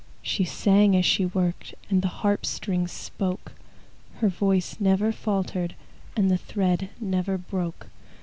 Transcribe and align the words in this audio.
She 0.23 0.45
sang 0.45 0.95
as 0.95 1.05
she 1.05 1.27
worked, 1.27 1.75
And 1.91 2.01
the 2.01 2.07
harp 2.07 2.43
strings 2.43 2.91
spoke; 2.91 3.51
Her 4.15 4.29
voice 4.29 4.77
never 4.79 5.11
faltered, 5.11 5.75
And 6.17 6.31
the 6.31 6.37
thread 6.39 6.89
never 6.99 7.37
broke. 7.37 7.87